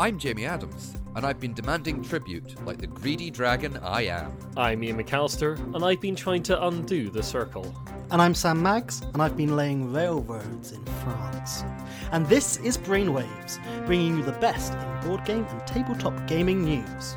[0.00, 4.32] I'm Jamie Adams, and I've been demanding tribute like the greedy dragon I am.
[4.56, 7.74] I'm Ian McAllister, and I've been trying to undo the circle.
[8.12, 11.64] And I'm Sam Maggs, and I've been laying railroads in France.
[12.12, 17.16] And this is Brainwaves, bringing you the best in board game and tabletop gaming news.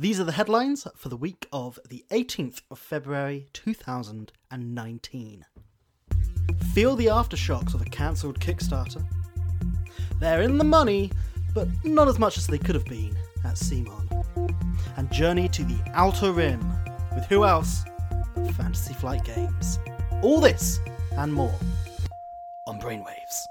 [0.00, 5.44] These are the headlines for the week of the 18th of February 2019.
[6.74, 9.06] Feel the aftershocks of a cancelled Kickstarter.
[10.20, 11.10] They're in the money,
[11.54, 14.06] but not as much as they could have been at CMON.
[14.98, 16.60] And journey to the Outer Rim
[17.14, 17.84] with who else
[18.34, 19.78] but Fantasy Flight Games.
[20.22, 20.78] All this
[21.12, 21.54] and more
[22.66, 23.46] on Brainwaves.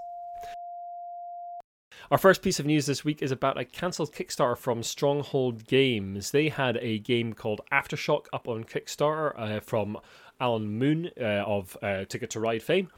[2.11, 6.31] Our first piece of news this week is about a cancelled Kickstarter from Stronghold Games.
[6.31, 9.97] They had a game called Aftershock up on Kickstarter uh, from
[10.39, 12.89] Alan Moon uh, of uh, Ticket to Ride fame.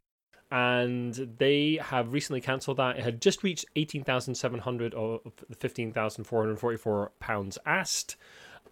[0.52, 2.98] And they have recently cancelled that.
[2.98, 8.18] It had just reached 18,700 of the 15,444 pounds asked.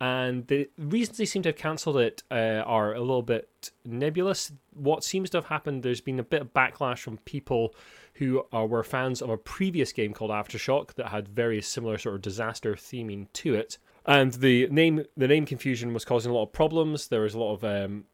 [0.01, 4.51] And the reasons they seem to have cancelled it uh, are a little bit nebulous.
[4.73, 7.75] What seems to have happened, there's been a bit of backlash from people
[8.15, 12.15] who are, were fans of a previous game called Aftershock that had very similar sort
[12.15, 13.77] of disaster theming to it.
[14.05, 17.09] And the name the name confusion was causing a lot of problems.
[17.09, 18.05] There was a lot of um,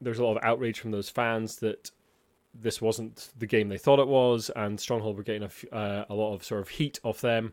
[0.00, 1.90] there was a lot of outrage from those fans that
[2.54, 6.14] this wasn't the game they thought it was, and Stronghold were getting a, uh, a
[6.14, 7.52] lot of sort of heat off them.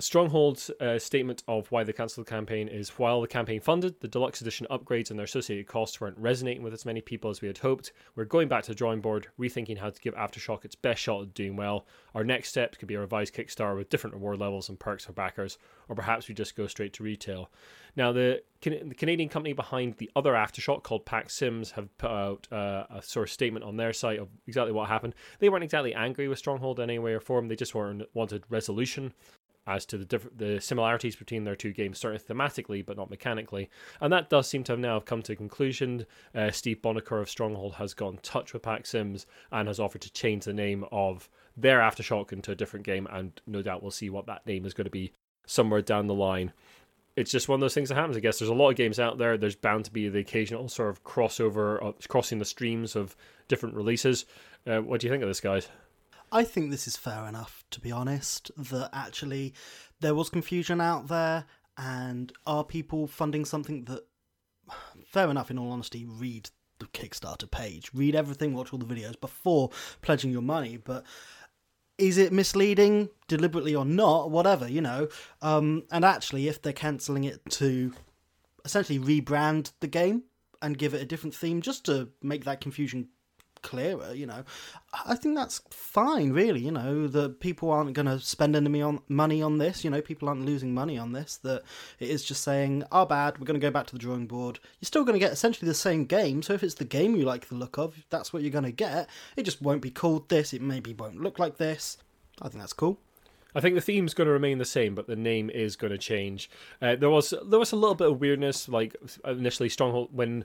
[0.00, 4.08] Stronghold's uh, statement of why they cancelled the campaign is while the campaign funded, the
[4.08, 7.46] deluxe edition upgrades and their associated costs weren't resonating with as many people as we
[7.46, 7.92] had hoped.
[8.16, 11.22] We're going back to the drawing board, rethinking how to give Aftershock its best shot
[11.22, 11.86] at doing well.
[12.14, 15.12] Our next step could be a revised Kickstarter with different reward levels and perks for
[15.12, 15.58] backers,
[15.90, 17.50] or perhaps we just go straight to retail.
[17.94, 22.86] Now, the, the Canadian company behind the other Aftershock called PAXsims have put out uh,
[22.88, 25.14] a sort of statement on their site of exactly what happened.
[25.38, 29.12] They weren't exactly angry with Stronghold in any way or form, they just wanted resolution
[29.66, 33.70] as to the diff- the similarities between their two games, certainly thematically but not mechanically.
[34.00, 36.06] And that does seem to have now come to a conclusion.
[36.34, 40.44] Uh, Steve Buonocore of Stronghold has gone touch with PAXsims and has offered to change
[40.44, 44.26] the name of their Aftershock into a different game, and no doubt we'll see what
[44.26, 45.12] that name is going to be
[45.46, 46.52] somewhere down the line.
[47.14, 48.16] It's just one of those things that happens.
[48.16, 49.36] I guess there's a lot of games out there.
[49.36, 53.14] There's bound to be the occasional sort of crossover, uh, crossing the streams of
[53.48, 54.24] different releases.
[54.66, 55.68] Uh, what do you think of this, guys?
[56.34, 59.52] I think this is fair enough, to be honest, that actually
[60.00, 61.44] there was confusion out there,
[61.76, 64.06] and are people funding something that,
[65.06, 66.48] fair enough, in all honesty, read
[66.78, 71.04] the Kickstarter page, read everything, watch all the videos before pledging your money, but
[71.98, 75.08] is it misleading deliberately or not whatever you know?
[75.42, 77.92] Um, and actually if they're cancelling it to
[78.64, 80.24] essentially rebrand the game
[80.60, 83.08] and give it a different theme just to make that confusion
[83.62, 84.44] clearer, you know,
[85.06, 86.60] I think that's fine, really.
[86.60, 89.84] You know, that people aren't going to spend any on money on this.
[89.84, 91.36] You know, people aren't losing money on this.
[91.38, 91.62] That
[91.98, 93.38] it is just saying, "Our oh, bad.
[93.38, 95.68] We're going to go back to the drawing board." You're still going to get essentially
[95.68, 96.42] the same game.
[96.42, 98.72] So if it's the game you like the look of, that's what you're going to
[98.72, 99.08] get.
[99.36, 100.52] It just won't be called this.
[100.52, 101.98] It maybe won't look like this.
[102.40, 102.98] I think that's cool.
[103.54, 105.98] I think the theme's going to remain the same, but the name is going to
[105.98, 106.50] change.
[106.80, 110.44] Uh, there was there was a little bit of weirdness, like initially Stronghold when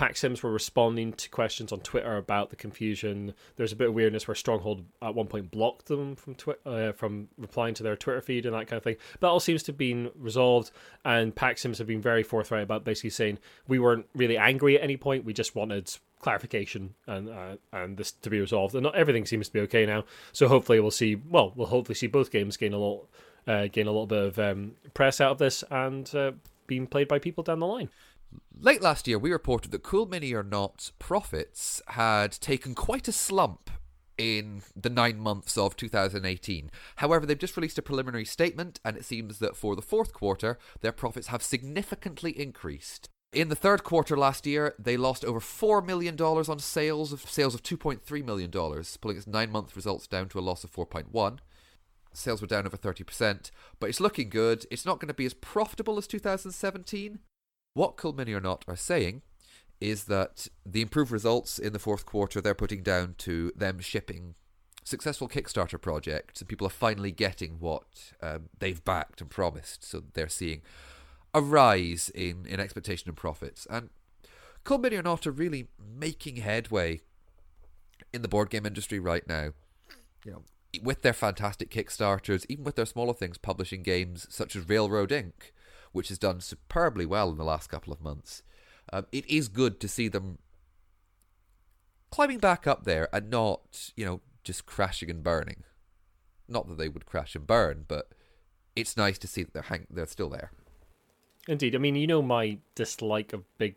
[0.00, 3.34] PAXsims were responding to questions on Twitter about the confusion.
[3.56, 6.92] There's a bit of weirdness where Stronghold at one point blocked them from twi- uh,
[6.92, 8.96] from replying to their Twitter feed and that kind of thing.
[9.20, 10.70] That all seems to have been resolved,
[11.04, 14.96] and PAXsims have been very forthright about basically saying we weren't really angry at any
[14.96, 15.26] point.
[15.26, 18.74] We just wanted clarification and uh, and this to be resolved.
[18.74, 20.04] And not everything seems to be okay now.
[20.32, 21.16] So hopefully we'll see.
[21.16, 23.06] Well, we'll hopefully see both games gain a lot,
[23.46, 26.32] uh, gain a little bit of um, press out of this and uh,
[26.66, 27.90] being played by people down the line.
[28.62, 33.12] Late last year, we reported that Cool Mini or Not profits had taken quite a
[33.12, 33.70] slump
[34.18, 36.70] in the nine months of 2018.
[36.96, 40.58] However, they've just released a preliminary statement, and it seems that for the fourth quarter,
[40.82, 43.08] their profits have significantly increased.
[43.32, 47.54] In the third quarter last year, they lost over $4 million on sales of sales
[47.54, 51.38] of $2.3 million, pulling its nine month results down to a loss of 4.1.
[52.12, 54.66] Sales were down over 30%, but it's looking good.
[54.70, 57.20] It's not going to be as profitable as 2017,
[57.74, 59.22] what Mini or Not are saying
[59.80, 64.34] is that the improved results in the fourth quarter they're putting down to them shipping
[64.84, 69.84] successful Kickstarter projects, and people are finally getting what um, they've backed and promised.
[69.84, 70.62] So they're seeing
[71.32, 73.66] a rise in, in expectation and profits.
[73.70, 73.90] And
[74.68, 77.00] Mini or Not are really making headway
[78.12, 79.50] in the board game industry right now.
[80.24, 80.42] You know,
[80.82, 85.52] with their fantastic Kickstarters, even with their smaller things, publishing games such as Railroad Inc.,
[85.92, 88.42] which has done superbly well in the last couple of months.
[88.92, 90.38] Um, it is good to see them
[92.10, 95.64] climbing back up there and not, you know, just crashing and burning.
[96.48, 98.08] Not that they would crash and burn, but
[98.74, 100.50] it's nice to see that they're hang- they're still there.
[101.48, 101.74] Indeed.
[101.74, 103.76] I mean, you know my dislike of big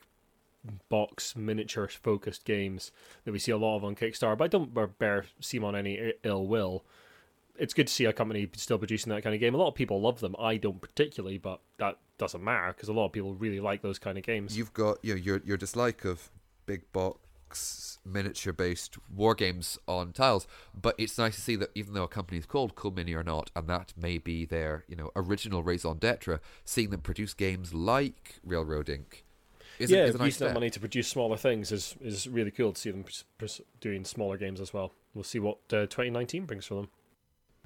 [0.89, 2.91] box miniature focused games
[3.25, 6.47] that we see a lot of on Kickstarter, but I don't bear- CMON any ill
[6.47, 6.85] will.
[7.57, 9.53] It's good to see a company still producing that kind of game.
[9.53, 10.35] A lot of people love them.
[10.39, 13.99] I don't particularly, but that doesn't matter because a lot of people really like those
[13.99, 14.57] kind of games.
[14.57, 16.29] You've got you know, your your dislike of
[16.65, 20.47] big box miniature based war games on tiles,
[20.79, 23.23] but it's nice to see that even though a company is called Cool Mini or
[23.23, 27.73] not, and that may be their you know original raison d'être, seeing them produce games
[27.73, 29.23] like Railroad Inc.
[29.79, 32.27] Is yeah, a, is a nice using that money to produce smaller things is is
[32.27, 33.03] really cool to see them
[33.81, 34.93] doing smaller games as well.
[35.13, 36.89] We'll see what uh, 2019 brings for them.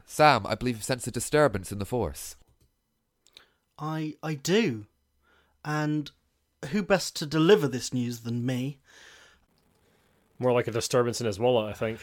[0.06, 2.38] Sam, I believe you sense a disturbance in the force.
[3.79, 4.85] I I do,
[5.63, 6.12] and
[6.71, 8.79] who best to deliver this news than me?
[10.39, 12.00] More like a disturbance in his wallet, I think.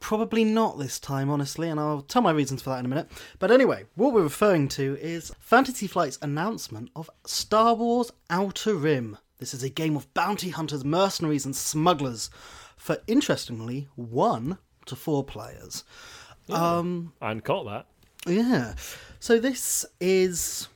[0.00, 3.08] Probably not this time, honestly, and I'll tell my reasons for that in a minute.
[3.38, 9.16] But anyway, what we're referring to is Fantasy Flight's announcement of Star Wars Outer Rim.
[9.38, 12.30] This is a game of bounty hunters, mercenaries, and smugglers
[12.76, 15.84] for, interestingly, one to four players.
[16.48, 17.86] Um, And caught that.
[18.26, 18.74] Yeah.
[19.18, 20.68] So this is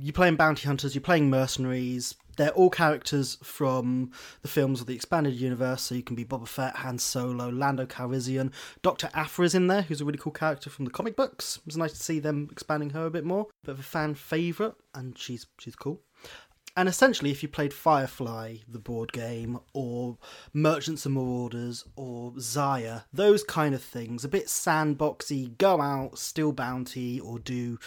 [0.00, 2.14] you're playing bounty hunters, you're playing mercenaries.
[2.36, 4.12] They're all characters from
[4.42, 7.84] the films of the expanded universe, so you can be Boba Fett, Han Solo, Lando
[7.84, 8.52] Calrissian.
[8.80, 11.56] Doctor Aphra is in there, who's a really cool character from the comic books.
[11.56, 13.48] It was nice to see them expanding her a bit more.
[13.64, 16.00] Bit of a fan favourite, and she's she's cool.
[16.76, 20.16] And essentially, if you played Firefly, the board game, or
[20.52, 26.52] Merchants and Marauders, or Xia, those kind of things, a bit sandboxy, go out, steal
[26.52, 27.78] bounty, or do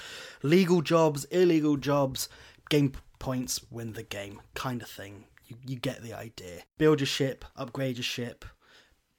[0.44, 2.28] legal jobs, illegal jobs,
[2.70, 5.26] game points, win the game, kind of thing.
[5.46, 6.64] You, you get the idea.
[6.78, 8.44] Build your ship, upgrade your ship.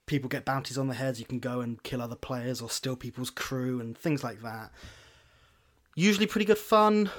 [0.05, 2.97] People get bounties on their heads, you can go and kill other players or steal
[2.97, 4.71] people's crew and things like that.
[5.95, 7.11] Usually pretty good fun.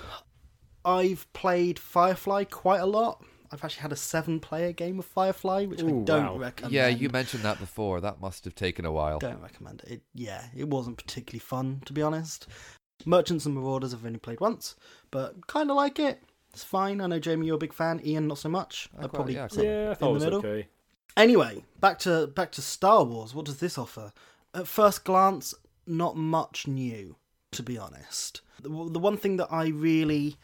[0.85, 3.23] I've played Firefly quite a lot.
[3.51, 6.37] I've actually had a seven player game of Firefly, which I don't wow.
[6.37, 6.73] recommend.
[6.73, 8.01] Yeah, you mentioned that before.
[8.01, 9.19] That must have taken a while.
[9.19, 9.91] don't recommend it.
[9.91, 10.01] it.
[10.15, 12.47] Yeah, it wasn't particularly fun, to be honest.
[13.05, 14.75] Merchants and Marauders I've only played once,
[15.11, 16.23] but kind of like it.
[16.51, 16.99] It's fine.
[17.01, 18.01] I know Jamie, you're a big fan.
[18.03, 18.89] Ian, not so much.
[18.97, 20.39] I I'd quite- probably yeah, I Yeah, I in thought it the was middle.
[20.39, 20.67] okay.
[21.15, 23.35] Anyway, back to back to Star Wars.
[23.35, 24.13] What does this offer?
[24.55, 25.53] At first glance,
[25.85, 27.17] not much new,
[27.51, 28.41] to be honest.
[28.61, 30.37] The, the one thing that I really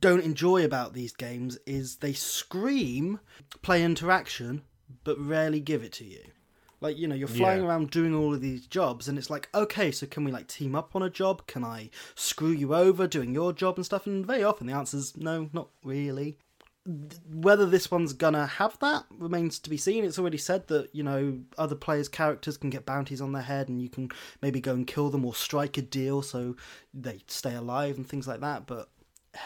[0.00, 3.20] don't enjoy about these games is they scream
[3.62, 4.62] play interaction,
[5.04, 6.20] but rarely give it to you.
[6.80, 7.66] Like, you know, you're flying Yeah.
[7.66, 10.76] around doing all of these jobs, and it's like, okay, so can we like team
[10.76, 11.46] up on a job?
[11.46, 14.06] Can I screw you over doing your job and stuff?
[14.06, 16.38] And very often the answer is no, not really
[17.30, 20.04] whether this one's gonna have that remains to be seen.
[20.04, 23.68] It's already said that you know other players' characters can get bounties on their head,
[23.68, 24.08] and you can
[24.40, 26.56] maybe go and kill them or strike a deal so
[26.94, 28.66] they stay alive and things like that.
[28.66, 28.88] But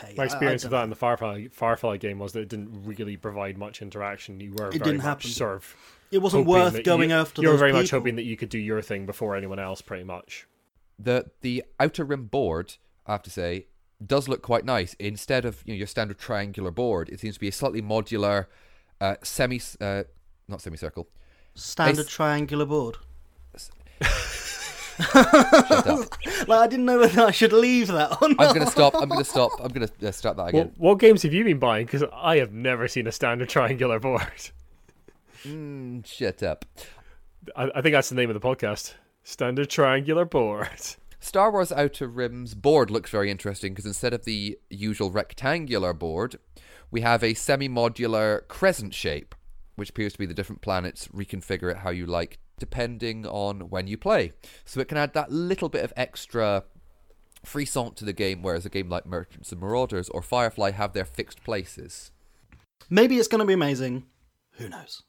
[0.01, 2.41] hey, My I- I experience don't of that in the Firefly Firefly game was that
[2.41, 4.41] it didn't really provide much interaction.
[4.41, 5.31] You were It very didn't much happen.
[5.31, 5.77] sort of
[6.11, 7.43] It wasn't worth going you, after.
[7.43, 9.81] You were those very much hoping that you could do your thing before anyone else,
[9.81, 10.47] pretty much.
[10.99, 12.75] The the outer rim board,
[13.07, 13.67] I have to say,
[14.05, 14.95] does look quite nice.
[14.95, 18.47] Instead of you know your standard triangular board, it seems to be a slightly modular,
[19.01, 20.05] uh, semi uh,
[20.49, 21.09] not semicircle.
[21.55, 22.99] standard They- triangular board.
[24.99, 26.09] Shut up.
[26.49, 28.41] Like I didn't know whether I should leave that or not.
[28.41, 28.95] I'm gonna stop.
[28.97, 29.53] I'm gonna stop.
[29.63, 30.73] I'm gonna uh, start that What, again.
[30.77, 31.87] what games have you been buying?
[31.87, 34.51] Because I have never seen a standard triangular board.
[35.45, 36.65] Mm, shut up.
[37.57, 38.95] I, I think that's the name of the podcast.
[39.25, 40.69] Standard triangular board.
[41.21, 46.37] Star Wars Outer Rim's board looks very interesting because instead of the usual rectangular board,
[46.91, 49.35] we have a semi modular crescent shape,
[49.77, 51.07] which appears to be the different planets.
[51.09, 54.31] Reconfigure it how you like, depending on when you play.
[54.65, 56.63] So it can add that little bit of extra
[57.45, 61.05] frisson to the game, whereas a game like Merchants and Marauders or Firefly have their
[61.05, 62.13] fixed places.
[62.89, 64.07] Maybe it's going to be amazing.
[64.59, 65.03] Who knows?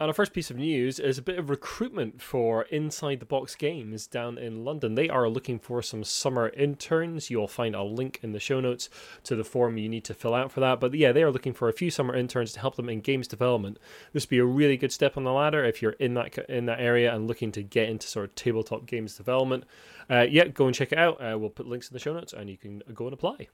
[0.00, 3.54] And our first piece of news is a bit of recruitment for Inside the Box
[3.54, 4.94] Games down in London.
[4.94, 7.28] They are looking for some summer interns.
[7.28, 8.88] You'll find a link in the show notes
[9.24, 10.80] to the form you need to fill out for that.
[10.80, 13.28] But yeah, they are looking for a few summer interns to help them in games
[13.28, 13.76] development.
[14.14, 16.64] This would be a really good step on the ladder if you're in that in
[16.64, 19.64] that area and looking to get into sort of tabletop games development.
[20.08, 21.22] Uh, yeah, go and check it out.
[21.22, 23.48] Uh, we'll put links in the show notes and you can go and apply.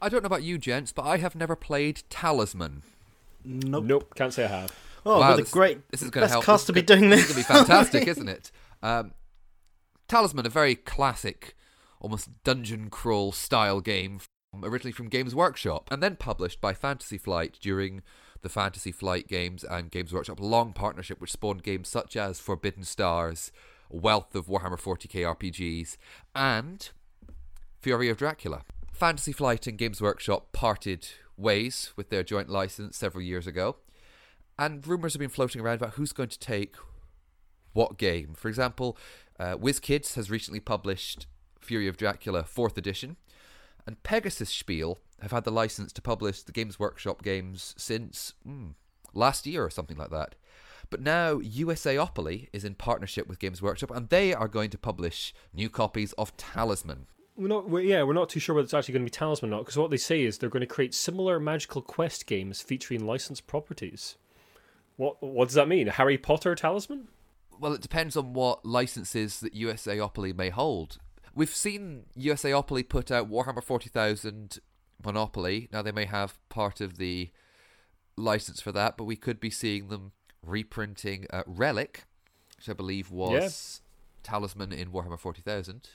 [0.00, 2.82] I don't know about you, gents, but I have never played Talisman.
[3.44, 3.84] Nope.
[3.84, 4.72] Nope, can't say I have.
[5.04, 6.44] Oh, Wow, what a this- great This is going to best help.
[6.44, 7.30] cast to this be doing This this.
[7.38, 8.50] is going to be fantastic, isn't it?
[8.82, 9.12] Um,
[10.08, 11.56] Talisman, a very classic,
[12.00, 14.20] almost dungeon crawl style game
[14.62, 18.02] originally from Games Workshop, and then published by Fantasy Flight during
[18.42, 22.84] the Fantasy Flight games and Games Workshop long partnership, which spawned games such as Forbidden
[22.84, 23.50] Stars,
[23.88, 25.96] wealth of Warhammer 40k RPGs,
[26.34, 26.90] and
[27.80, 28.62] Fury of Dracula.
[28.92, 31.08] Fantasy Flight and Games Workshop parted
[31.42, 33.76] ways with their joint license several years ago,
[34.58, 36.76] and rumours have been floating around about who's going to take
[37.72, 38.34] what game.
[38.34, 38.96] For example,
[39.38, 41.26] uh, WizKids has recently published
[41.60, 43.16] Fury of Dracula 4th edition,
[43.86, 48.74] and Pegasus Spiel have had the license to publish the Games Workshop games since mm,
[49.14, 50.34] last year or something like that.
[50.90, 55.32] But now USAopoly is in partnership with Games Workshop, and they are going to publish
[55.54, 57.06] new copies of Talisman.
[57.36, 59.50] We're not, we're, yeah, we're not too sure whether it's actually going to be Talisman
[59.50, 62.60] or not, because what they say is they're going to create similar Magical Quest games
[62.60, 64.16] featuring licensed properties.
[64.96, 65.86] What what does that mean?
[65.86, 67.08] Harry Potter Talisman?
[67.58, 70.98] Well, it depends on what licenses that USAopoly may hold.
[71.34, 74.58] We've seen USAopoly put out Warhammer 40,000
[75.02, 75.68] Monopoly.
[75.72, 77.30] Now, they may have part of the
[78.16, 80.12] license for that, but we could be seeing them
[80.44, 82.04] reprinting uh, Relic,
[82.56, 83.80] which I believe was
[84.22, 85.88] Talisman in Warhammer 40,000.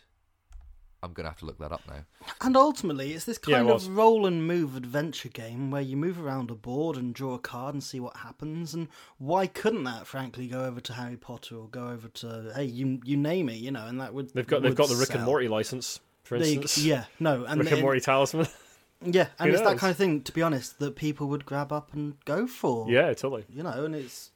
[1.04, 2.06] I'm going to have to look that up now.
[2.42, 5.96] And ultimately, it's this Yeah, it kind of roll and move adventure game where you
[5.96, 8.74] move around a board and draw a card and see what happens.
[8.74, 8.88] And
[9.20, 13.00] why couldn't that, frankly, go over to Harry Potter or go over to hey, you
[13.06, 13.86] you name it, you know?
[13.86, 15.24] And that would They've got they've got the Rick and.
[15.24, 16.78] Morty license, for There instance.
[16.78, 18.48] go- yeah, no, and Rick then- and Morty Talisman.
[19.06, 20.22] yeah, and Who it's that kind of thing.
[20.24, 22.90] To be honest, that people would grab up and go for.
[22.90, 23.46] yeah, totally.
[23.50, 24.32] you know, and it's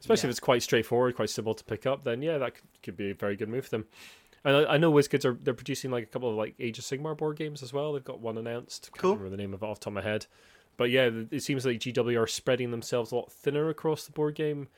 [0.00, 0.30] Especially Yeah.
[0.30, 3.10] if it's quite straightforward, quite simple to pick up, then yeah, that could, could be
[3.10, 3.86] a very good move for them.
[4.46, 6.84] And I, I know WizKids are they're producing like a couple of like Age of
[6.84, 7.92] Sigmar board games as well.
[7.92, 8.90] They've got one announced.
[8.92, 9.10] Can't Cool.
[9.16, 10.26] remember the name of it off the top of my head.
[10.78, 14.34] But yeah, it seems like GW are spreading themselves a lot thinner across the board
[14.36, 14.68] game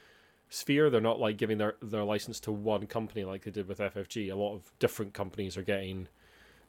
[0.49, 0.89] sphere.
[0.91, 4.33] They're not like giving their, their license to one company like they did with FFG.
[4.33, 6.09] A lot of different companies are getting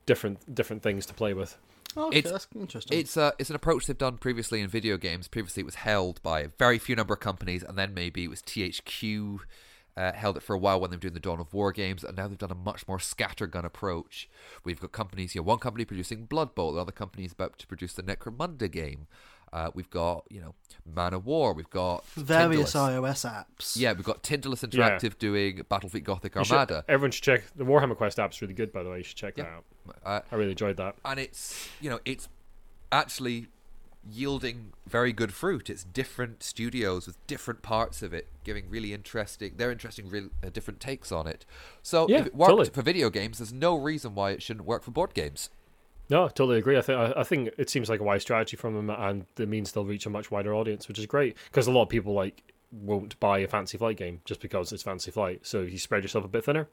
[0.05, 1.57] different different things to play with.
[1.95, 2.97] okay, It's- that's interesting.
[2.99, 5.27] It's uh, it's an approach they've done previously in video games.
[5.27, 8.29] Previously, it was held by a very few number of companies, and then maybe it
[8.29, 9.39] was THQ
[9.99, 12.03] uh, held it for a while when they were doing the Dawn of War games,
[12.03, 14.29] and now they've done a much more scattergun approach.
[14.63, 17.59] We've got companies, you know, one company producing Blood Bowl, the other company is about
[17.59, 19.07] to produce the Necromunda game.
[19.51, 20.53] Uh, we've got, you know,
[20.85, 21.53] Man of War.
[21.53, 23.01] We've got Various Tindalos.
[23.01, 23.75] iOS apps.
[23.75, 24.91] Yeah, we've got Tindalos Yeah.
[24.99, 26.85] Interactive doing Battlefleet Gothic You should- Armada.
[26.87, 28.99] everyone should check the Warhammer Quest app's really good by the way.
[28.99, 29.45] You should check Yeah.
[29.45, 29.65] that out.
[30.05, 30.95] Uh, I really enjoyed that.
[31.03, 32.29] and it's you know it's
[32.91, 33.47] actually
[34.07, 39.53] yielding very good fruit it's different studios with different parts of it giving really interesting
[39.57, 41.45] they're interesting real uh, different takes on it
[41.83, 42.69] so Yeah, if it worked totally.
[42.69, 45.49] for video games there's no reason why it shouldn't work for board games
[46.09, 46.77] No, I totally agree.
[46.77, 49.71] I think I think it seems like a wise strategy from them, and it means
[49.71, 51.37] they'll reach a much wider audience, which is great.
[51.51, 52.41] Because a lot of people like
[52.71, 55.41] won't buy a Fancy Flight game just because it's Fancy Flight.
[55.45, 56.67] So you spread yourself a bit thinner,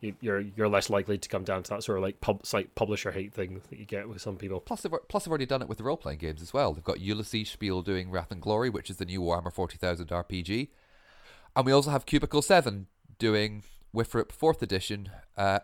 [0.00, 2.74] you, you're you're less likely to come down to that sort of like pub site
[2.74, 4.60] publisher hate thing that you get with some people.
[4.60, 6.98] plus they've, plus they've already done it with the role-playing games as well they've got
[6.98, 10.68] Ulisses spiel doing wrath and glory which is the new warhammer 40000 rpg
[11.56, 12.86] and we also have cubicle 7
[13.18, 13.62] doing
[13.94, 15.58] WFRP 4th edition uh,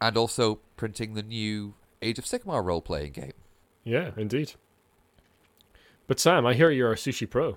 [0.00, 3.32] and also printing the new age of sigmar role-playing game
[3.82, 4.52] Yeah, indeed.
[6.06, 7.56] But Sam, I hear you're a sushi pro.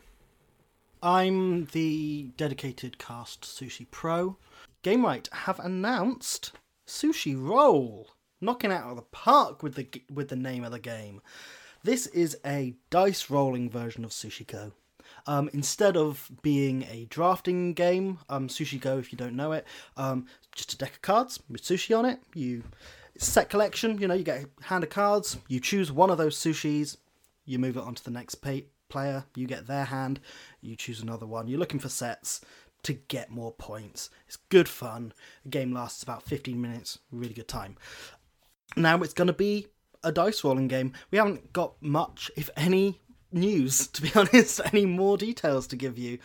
[1.01, 4.38] I'm the dedicated cast Sushi Pro.
[4.83, 6.53] Gamewright have announced
[6.88, 8.07] Sushi Roll,
[8.39, 11.21] knocking out of the park with the with the name of the game.
[11.83, 14.71] This is a dice rolling version of Sushi Go.
[15.27, 19.65] Um, instead of being a drafting game, um, Sushi Go, if you don't know it,
[19.98, 22.19] um, just a deck of cards with sushi on it.
[22.33, 22.63] You
[23.17, 23.98] set collection.
[23.98, 25.38] You know, you get a hand of cards.
[25.50, 26.95] You choose one of those sushis.
[27.45, 29.25] You move it on to the next pay- player.
[29.36, 30.21] You get their hand.
[30.62, 31.48] You choose another one.
[31.48, 32.41] You're looking for sets
[32.83, 34.09] to get more points.
[34.27, 35.13] It's good fun.
[35.43, 37.00] The game lasts about 15 minutes.
[37.12, 37.77] Really good time.
[38.75, 39.67] Now it's going to be
[40.03, 40.93] a dice rolling game.
[41.12, 45.98] We haven't got much, if any, news, to be honest, any more details to give
[45.98, 46.19] you.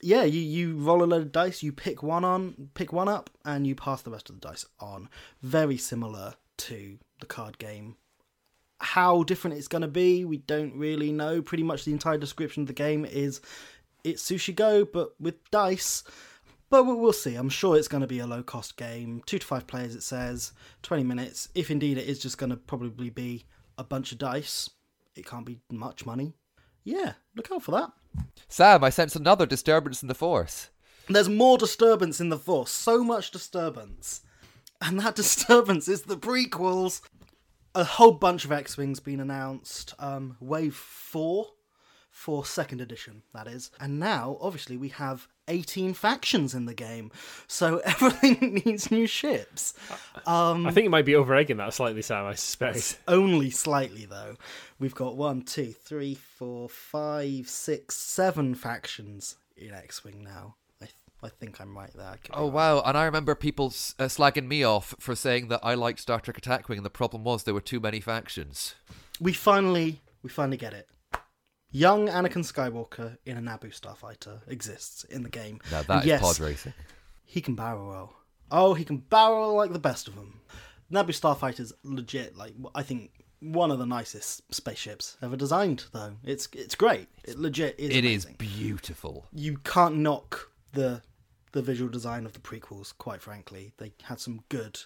[0.00, 3.30] Yeah, you, you roll a load of dice, you pick one on, pick one up,
[3.44, 5.08] and you pass the rest of the dice on.
[5.42, 7.96] Very similar to the card game.
[8.80, 11.40] How different it's going to be, we don't really know.
[11.40, 13.40] Pretty much the entire description of the game is
[14.04, 16.04] it's Sushi Go, but with dice.
[16.70, 17.34] But we- we'll see.
[17.34, 19.22] I'm sure it's going to be a low cost game.
[19.26, 20.52] Two to five players, it says.
[20.82, 21.48] 20 minutes.
[21.54, 23.44] If indeed it is just going to probably be
[23.78, 24.70] a bunch of dice,
[25.14, 26.34] it can't be much money.
[26.84, 27.92] Yeah, look out for that.
[28.48, 30.68] sam i sense another disturbance in the force
[31.08, 32.70] There's more disturbance in the Force.
[32.70, 34.22] So much disturbance.
[34.80, 37.00] And that disturbance is the prequels.
[37.74, 39.94] A whole bunch of X Wings been announced.
[39.98, 41.46] Um, wave 4
[42.22, 43.72] for second edition, that is.
[43.80, 47.10] And now, obviously, we have 18 factions in the game,
[47.48, 49.74] so everything needs new ships.
[50.24, 52.24] Um, I think it might be over egging that slightly, Sam.
[52.26, 53.00] I suspect.
[53.08, 54.36] only slightly though.
[54.78, 60.54] We've got one, two, three, four, five, six, seven factions in X-wing now.
[60.80, 62.06] I th- I think I'm right there.
[62.06, 62.52] I could be Oh wrong.
[62.52, 62.82] wow!
[62.86, 66.20] And I remember people s- uh, slagging me off for saying that I liked Star
[66.20, 68.76] Trek Attack Wing, and the problem was there were too many factions.
[69.20, 70.88] We finally, we finally get it.
[71.72, 75.58] Young Anakin Skywalker in a Naboo starfighter exists in the game.
[75.70, 76.74] Now that is yes, pod racing.
[77.24, 78.12] He can barrel roll.
[78.50, 80.40] Oh, he can barrel roll like the best of them.
[80.92, 82.36] Naboo starfighter's legit.
[82.36, 83.10] Like I think
[83.40, 85.84] one of the nicest spaceships ever designed.
[85.92, 87.08] Though it's it's great.
[87.24, 87.90] It legit is.
[87.90, 88.36] It is amazing.
[88.38, 89.26] beautiful.
[89.32, 91.02] You can't knock the
[91.52, 92.96] the visual design of the prequels.
[92.96, 94.80] Quite frankly, they had some good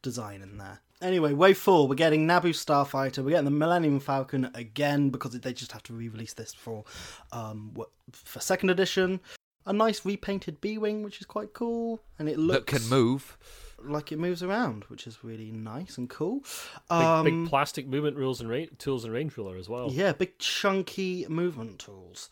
[0.00, 0.80] design in there.
[1.02, 5.52] Anyway, wave four, we're getting Naboo Starfighter, we're getting the Millennium Falcon again because they
[5.52, 6.84] just have to re-release this for
[7.32, 7.76] um
[8.12, 9.20] for second edition.
[9.66, 13.36] A nice repainted B-wing, which is quite cool, and it looks That can move.
[13.84, 16.40] like it moves around, which is really nice and cool.
[16.88, 20.12] Big, Um, big plastic movement rules and ra- tools and range ruler as well, yeah,
[20.12, 22.28] big chunky movement tools.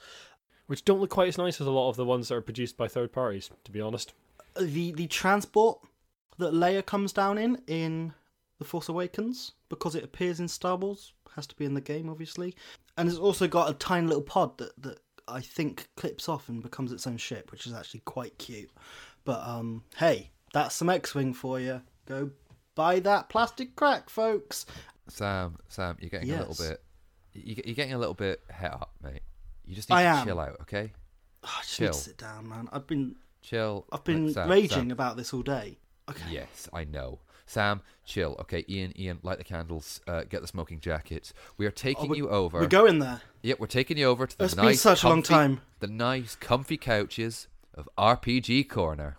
[0.67, 2.77] which don't look quite as nice as a lot of the ones that are produced
[2.77, 3.51] by third parties.
[3.65, 4.13] To be honest,
[4.57, 5.81] the the transport
[6.39, 8.15] that Leia comes down in in
[8.61, 12.09] The Force Awakens because it appears in Star Wars has to be in the game
[12.09, 12.55] obviously
[12.97, 16.63] and it's also got a tiny little pod that that I think clips off and
[16.63, 18.71] becomes its own ship which is actually quite cute
[19.25, 22.31] but um hey that's some X-wing for you go
[22.75, 24.67] buy that plastic crack folks
[25.09, 26.83] Sam, Sam, you're getting a little bit.
[27.33, 29.23] you- You're getting a little bit het up, mate.
[29.65, 30.27] You just need I to am.
[30.27, 30.93] chill out, okay?
[31.43, 31.93] Oh, I just need Chill.
[31.95, 33.87] to sit down man I've been Chill.
[33.91, 34.91] I've been Sam, raging Sam.
[34.91, 35.79] about this all day
[36.11, 37.21] okay Yes, I know.
[37.51, 38.37] Sam, chill.
[38.43, 40.01] Okay, Ian, Ian, light the candles.
[40.07, 41.33] Uh, get the smoking jacket.
[41.57, 42.61] We are taking Oh, you over.
[42.61, 45.09] we're going there Yep, we're taking you over to the It's nice, been such a
[45.09, 45.61] long comfy- time.
[45.81, 49.17] The nice, comfy couches of RPG Corner.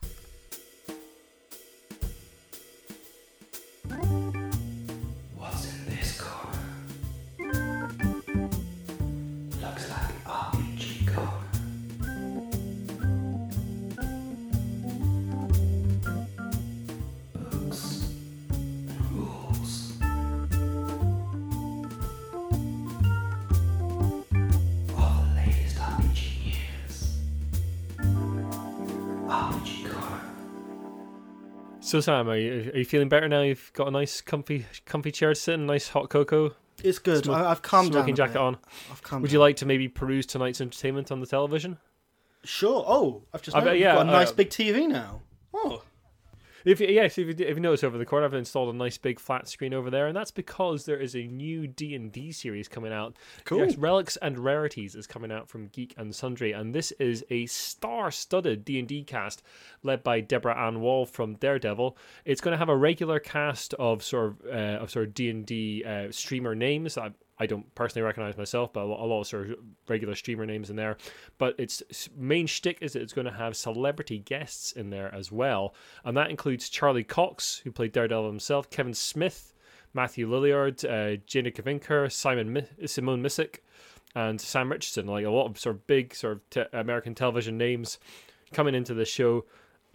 [31.91, 33.41] So Sam, are you, are you feeling better now?
[33.41, 37.25] You've got a nice, comfy, comfy chair to sit in, nice hot cocoa, It's good.
[37.25, 37.99] Smoke- I, I've calmed down.
[37.99, 38.57] smoking a jacket on.
[38.91, 39.41] I've calmed Would you down.
[39.41, 41.77] like to maybe peruse tonight's entertainment on the television?
[42.43, 42.83] Sure.
[42.87, 45.21] Oh, I've just I bet- yeah, got a nice uh, big TV now.
[45.53, 45.83] Oh,
[46.65, 48.97] If you, yes, if you, if you notice over the corner, I've installed a nice
[48.97, 52.31] big flat screen over there, and that's because there is a new D and D
[52.31, 53.15] series coming out.
[53.45, 53.59] Cool.
[53.59, 57.45] Yes, Relics and Rarities is coming out from Geek and Sundry, and this is a
[57.45, 59.43] star-studded D and D cast
[59.83, 61.97] led by Deborah Ann Woll from Daredevil.
[62.25, 65.29] It's going to have a regular cast of sort of uh, of sort of D
[65.29, 66.97] and D uh, streamer names.
[66.97, 67.11] I,
[67.41, 69.57] I don't personally recognize myself, but a lot, of sort of
[69.89, 70.97] regular streamer names in there.
[71.39, 71.81] But its
[72.15, 75.73] main shtick is that it's going to have celebrity guests in there as well,
[76.05, 79.55] and that includes Charlie Cox, who played Daredevil himself, Kevin Smith,
[79.91, 83.61] Matthew Lillard, uh, Jana Kavinker, Simon Mi- Simone Missick,
[84.13, 85.07] and Sam Richardson.
[85.07, 87.97] Like a lot of sort of big sort of te- American television names
[88.53, 89.45] coming into the show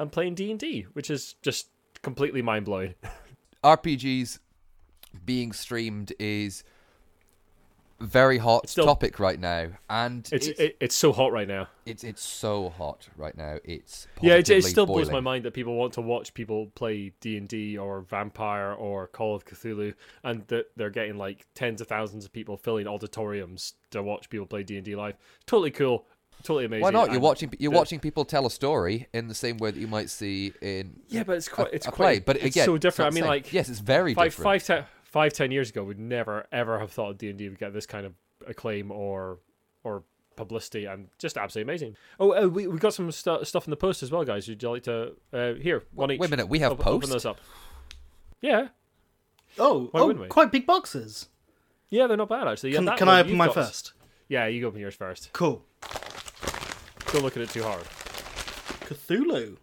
[0.01, 1.69] and playing D and D, which is just
[2.03, 2.95] completely mind blowing.
[3.63, 4.41] RPGs
[5.25, 6.65] being streamed is
[7.99, 11.69] very hot still- topic right now, and It's it's it, it's so hot right now.
[11.87, 13.59] it's it's so hot right now.
[13.65, 17.13] It's Yeah, it, it still blows my mind that people want to watch people play
[17.21, 21.81] D and D or Vampire or Call of Cthulhu, and that they're getting like tens
[21.81, 25.17] of thousands of people filling auditoriums to watch people play D and D live.
[25.47, 26.07] Totally cool,
[26.43, 26.83] totally amazing.
[26.83, 27.07] Why not?
[27.07, 27.53] You're and watching.
[27.59, 30.53] You're the- watching people tell a story in the same way that you might see
[30.61, 32.19] in Yeah, but it's quite it's a quite play.
[32.21, 33.13] But it's again, so different.
[33.13, 34.45] I mean, like yes, it's very five different.
[34.45, 34.63] five
[35.11, 37.87] five ten years ago, would never ever have thought D and D would get this
[37.87, 38.13] kind of
[38.47, 39.39] acclaim or
[39.85, 40.03] or
[40.37, 41.97] publicity, and just absolutely amazing.
[42.21, 44.47] Oh, uh, we we got some stu- stuff in the post as well, guys.
[44.49, 46.21] Would you like to uh, here one each?
[46.21, 47.13] Wait a minute, we have Op- Open post?
[47.13, 47.39] those up.
[48.43, 48.69] Yeah,
[49.59, 50.27] oh, Why oh we?
[50.29, 51.29] quite big boxes.
[51.91, 52.73] yeah, they're not bad actually.
[52.73, 53.93] Yeah, Can, can one I open you've got- first?
[54.29, 55.31] Yeah, you open yours first.
[55.33, 55.65] Cool.
[57.13, 57.85] Don't look at it too hard.
[58.87, 59.57] Cthulhu.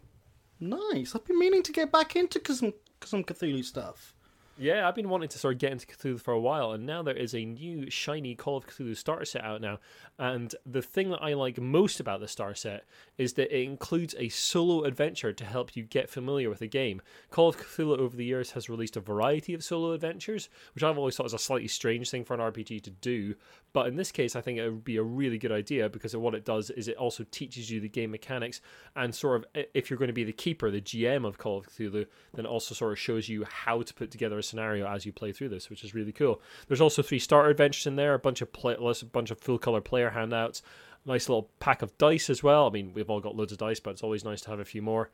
[0.60, 1.14] Nice.
[1.14, 2.72] I've been meaning to get back into some
[3.04, 4.14] some Cthulhu stuff.
[4.56, 7.02] Yeah, I've been wanting to sort of get into Cthulhu for a while, and now
[7.02, 9.80] there is a new shiny Call of Cthulhu starter set out now.
[10.16, 12.84] And the thing that I like most about the starter set
[13.18, 17.02] is that it includes a solo adventure to help you get familiar with the game.
[17.30, 20.98] Call of Cthulhu over the years has released a variety of solo adventures, which I've
[20.98, 23.34] always thought is a slightly strange thing for an RPG to do.
[23.72, 26.36] But in this case, I think it would be a really good idea because what
[26.36, 28.60] it does is it also teaches you the game mechanics
[28.94, 31.68] and sort of if you're going to be the keeper, the GM of Call of
[31.68, 35.04] Cthulhu, then it also sort of shows you how to put together a scenario as
[35.04, 36.40] you play through this, which is really cool.
[36.68, 39.58] There's also three starter adventures in there, a bunch of play, a bunch of full
[39.58, 40.62] color player handouts,
[41.04, 42.66] nice little pack of dice as well.
[42.66, 44.64] I mean, we've all got loads of dice, but it's always nice to have a
[44.64, 45.10] few more.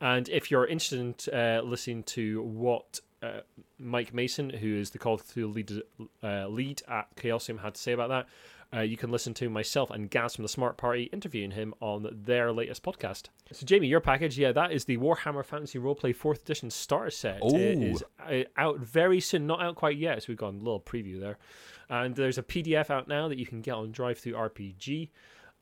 [0.00, 3.40] And if you're interested in uh, listening to what uh,
[3.78, 5.82] Mike Mason, who is the Call of Cthulhu lead,
[6.22, 8.26] uh, lead at Chaosium, had to say about that,
[8.74, 12.08] uh, you can listen to myself and Gaz from the Smart Party interviewing him on
[12.10, 13.28] their latest podcast.
[13.52, 17.40] So, Jamie, your package, yeah, that is the Warhammer Fantasy Roleplay 4th Edition starter set.
[17.42, 17.56] Ooh.
[17.56, 20.80] It is uh, out very soon, not out quite yet, so we've got a little
[20.80, 21.38] preview there.
[21.88, 25.10] And there's a PDF out now that you can get on DriveThruRPG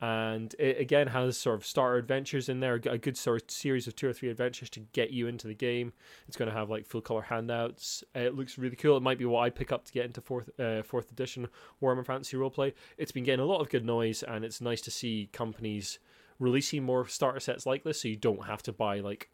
[0.03, 3.87] and it again has sort of starter adventures in there a good sort of series
[3.87, 5.93] of two or three adventures to get you into the game.
[6.27, 8.03] It's going to have like full color handouts.
[8.13, 8.97] It looks really cool.
[8.97, 11.47] It might be what i pick up to get into fourth uh, fourth edition
[11.81, 12.73] warhammer fantasy roleplay.
[12.97, 15.99] It's been getting a lot of good noise and it's nice to see companies
[16.37, 19.29] releasing more starter sets like this so you don't have to buy like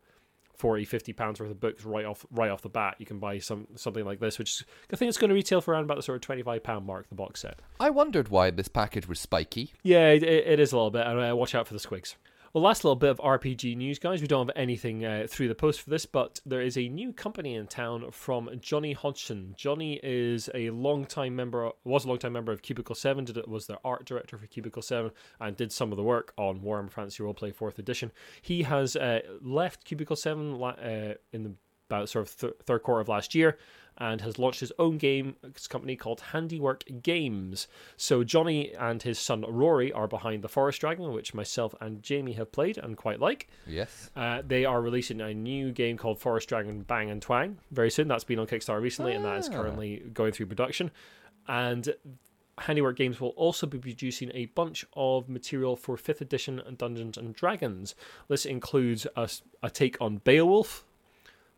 [0.60, 3.40] 40 50 pounds worth of books right off right off the bat you can buy
[3.40, 6.04] some something like this which i think it's going to retail for around about the
[6.04, 9.74] sort of 25 pound mark the box set I wondered why this package was spiky.
[9.84, 12.16] yeah it, it is a little bit and uh, watch out for the squigs
[12.54, 14.22] well, last little bit of RPG news, guys.
[14.22, 17.14] We don't have anything uh, through the post for this, but there is a new
[17.14, 19.54] company in town from Johnny Hodgson.
[19.58, 23.26] Johnny is a long-time member, was a long-time member of Cubicle Seven.
[23.26, 26.34] Did it was their art director for Cubicle Seven, and did some of the work
[26.38, 28.12] on Warhammer Fantasy Roleplay Fourth Edition.
[28.42, 31.54] He has uh, left Cubicle Seven uh, in the
[31.90, 33.58] about sort of th- third quarter of last year
[33.98, 37.68] and has launched his own game his company called Handiwork Games.
[37.98, 42.32] So Johnny and his son Rory are behind the Forest Dragon, which myself and Jamie
[42.34, 43.50] have played and quite like.
[43.68, 44.10] Yes.
[44.16, 48.08] Uh, they are releasing a new game called Forest Dragon Bang and Twang very soon.
[48.08, 49.54] That's been on Kickstarter recently, and that is Ah.
[49.54, 50.92] currently going through production.
[51.48, 51.94] And
[52.60, 57.34] Handiwork Games will also be producing a bunch of material for 5th edition Dungeons and
[57.34, 57.96] Dragons.
[58.30, 60.86] This includes a take on Beowulf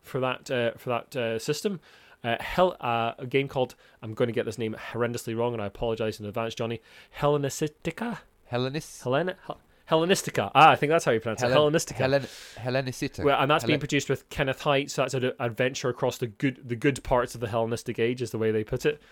[0.02, 1.80] for that uh, for that uh, system.
[2.24, 5.62] Uh, Hell, uh, a game called I'm going to get this name horrendously wrong, and
[5.62, 6.80] I apologize in advance, Johnny.
[7.18, 8.18] Hellenistica,
[8.50, 9.02] Hellenis.
[9.02, 9.60] Hellen, Hel-
[9.90, 10.50] Hellenistica.
[10.54, 11.50] Ah, I think that's how you pronounce it.
[11.50, 11.96] Hellenistica.
[11.96, 12.22] Hellen,
[12.56, 13.24] Hellenicita.
[13.24, 16.60] Well, and that's being produced with Kenneth Hite, so that's an adventure across the good
[16.66, 19.02] the good parts of the Hellenistic age, is the way they put it.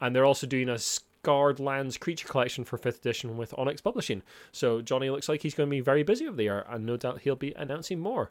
[0.00, 4.22] And they're also doing a Scarred Lands creature collection for fifth edition with Onyx Publishing.
[4.52, 6.96] So Johnny looks like he's going to be very busy over the year, and no
[6.96, 8.30] doubt he'll be announcing more.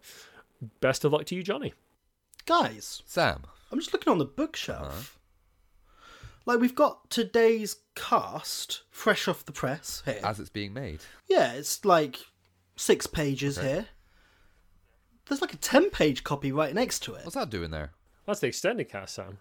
[0.80, 1.74] Best of luck to you, Johnny.
[2.48, 3.44] Guys, Sam.
[3.72, 5.20] I'm just looking on the bookshelf.
[6.46, 10.22] Like we've got today's cast fresh off the press here.
[10.24, 11.02] As it's being made.
[11.28, 12.18] yeah, it's like
[12.78, 13.68] six pages Okay.
[13.68, 13.86] here.
[15.28, 17.26] There's like a ten-page copy right next to it.
[17.26, 17.92] What's that doing there?
[18.26, 19.40] That's the extended cast, Sam.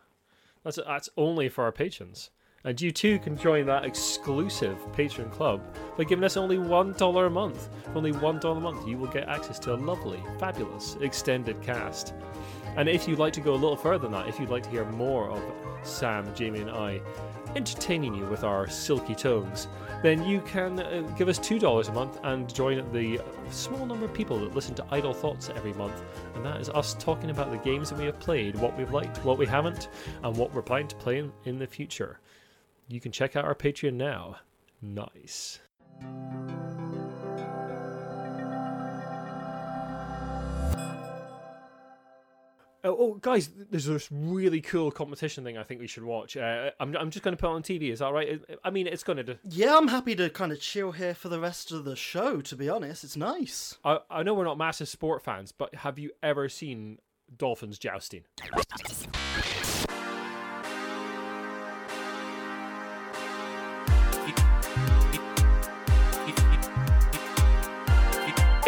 [0.65, 2.31] That's that's only for our patrons.
[2.67, 5.63] And you too can join that exclusive patron club
[5.97, 7.69] by giving us only $1 a month.
[7.85, 12.13] For only $1 a month, you will get access to a lovely, fabulous extended cast.
[12.77, 14.71] And if you'd like to go a little further than that, if you'd like to
[14.71, 15.41] hear more of
[15.85, 17.01] Sam, Jamie, and I
[17.55, 19.69] entertaining you with our silky tones,
[20.03, 24.13] then you can uh, give us $2 a month and join the small number of
[24.13, 26.03] people that listen to Idle Thoughts every month.
[26.35, 29.25] And that is us talking about the games that we have played, what we've liked,
[29.25, 29.89] what we haven't,
[30.25, 32.19] and what we're planning to play in, in the future.
[32.89, 34.37] You can check out our Patreon now.
[34.81, 35.59] Nice.
[42.85, 46.37] Oh, oh, guys, there's this really cool competition thing I think we should watch.
[46.37, 47.91] Uh, I'm, I'm just going to put it on TV.
[47.91, 48.41] Is that right?
[48.63, 49.37] I mean, it's going to.
[49.43, 52.41] Yeah, I'm happy to kind of chill here for the rest of the show.
[52.41, 53.77] To be honest, it's nice.
[53.85, 56.99] I, I know we're not massive sport fans, but have you ever seen
[57.37, 58.23] dolphins jousting?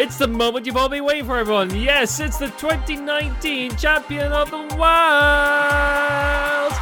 [0.09, 1.69] It's the moment you've all been waiting for, everyone.
[1.75, 6.73] Yes, it's the 2019 champion of the wild.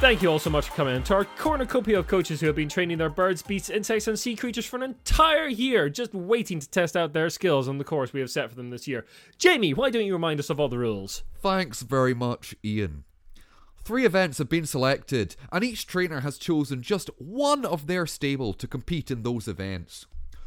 [0.00, 2.68] Thank you all so much for coming to our cornucopia of coaches who have been
[2.68, 6.68] training their birds, beasts, insects, and sea creatures for an entire year, just waiting to
[6.68, 9.06] test out their skills on the course we have set for them this year.
[9.38, 11.22] Jamie, why don't you remind us of all the rules?
[11.40, 13.04] Thanks very much, Ian.
[13.84, 18.54] Three events have been selected, and each trainer has chosen just one of their stable
[18.54, 20.06] to compete in those events.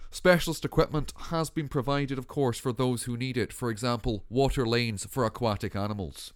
[0.09, 4.65] Specialist equipment has been provided, of course, for those who need it, for example, water
[4.65, 6.33] lanes for aquatic animals.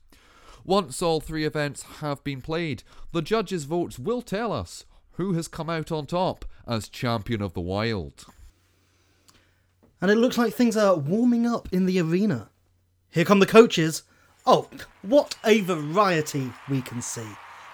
[0.64, 2.84] Once all three events have been played,
[3.14, 7.54] the judges' votes will tell us who has come out on top as champion of
[7.54, 8.26] the wild.
[10.00, 12.50] And it looks like things are warming up in the arena.
[13.10, 14.04] Here come the coaches.
[14.46, 14.68] Oh,
[15.04, 17.28] what a variety we can see.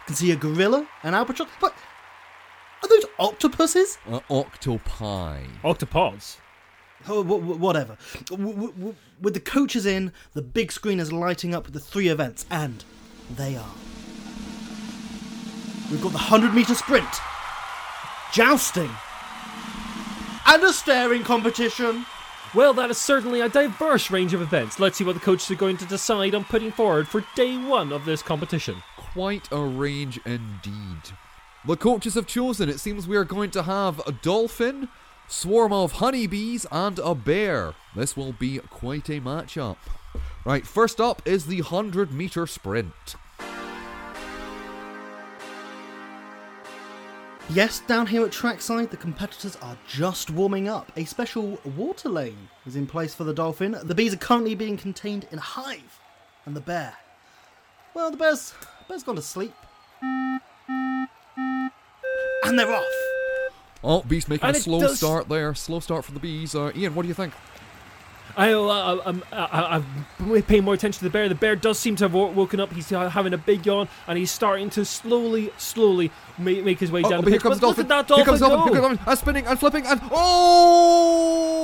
[0.06, 1.74] can see a gorilla, an albatross, but
[2.84, 3.98] are those octopuses?
[4.10, 5.44] Uh, octopi.
[5.64, 6.38] Octopods.
[7.08, 7.98] Oh, w- w- whatever.
[8.26, 11.80] W- w- w- with the coaches in, the big screen is lighting up with the
[11.80, 12.84] three events, and
[13.36, 13.74] they are.
[15.90, 17.08] We've got the 100 metre sprint,
[18.34, 18.90] jousting,
[20.46, 22.06] and a staring competition.
[22.58, 24.80] Well, that is certainly a diverse range of events.
[24.80, 27.94] Let's see what the coaches are going to decide on putting forward for day one
[27.94, 28.82] of this competition.
[28.98, 31.14] Quite a range indeed.
[31.68, 32.68] The coaches have chosen.
[32.68, 34.90] It seems we are going to have a dolphin,
[35.28, 37.76] swarm of honeybees, and a bear.
[37.96, 39.78] This will be quite a matchup.
[40.44, 43.18] Right, first up is the 100 metre sprint.
[47.50, 50.92] Yes, down here at trackside, the competitors are just warming up.
[50.98, 53.78] A special water lane is in place for the dolphin.
[53.84, 56.00] The bees are currently being contained in a hive.
[56.46, 56.94] And the bear.
[57.94, 58.54] Well, the bear's,
[58.90, 59.54] bear's gone to sleep.
[60.02, 60.42] And
[62.60, 62.84] they're off.
[63.84, 65.54] Oh, bees making And a slow does- start there.
[65.56, 66.54] Slow start for the bees.
[66.54, 67.34] Uh, Ian, what do you think?
[68.38, 69.82] I, uh, I'm, I,
[70.30, 71.28] I'm paying more attention to the bear.
[71.28, 72.72] The bear does seem to have woken up.
[72.72, 77.02] He's having a big yawn, and he's starting to slowly, slowly make, make his way
[77.04, 77.44] Oh, down oh, the but here pitch.
[77.44, 77.92] comes But the look dolphin.
[77.92, 78.68] at that Here dolphin comes the dolphin.
[78.68, 78.74] go!
[78.74, 79.10] Here comes the dolphin.
[79.12, 80.02] And spinning and flipping and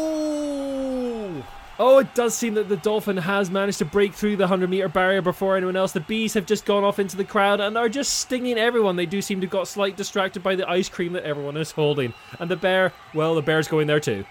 [0.04, 1.46] oh!
[1.80, 4.88] Oh, it does seem that the dolphin has managed to break through the 100 meter
[4.88, 5.92] barrier before anyone else.
[5.92, 8.96] The bees have just gone off into the crowd and are just stinging everyone.
[8.96, 11.72] They do seem to have got slightly distracted by the ice cream that everyone is
[11.72, 12.14] holding.
[12.40, 14.24] And the bear, well, the bear's going there too.